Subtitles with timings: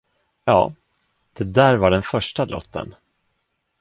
[0.45, 0.75] Ja,
[1.33, 2.95] det där var den första lotten.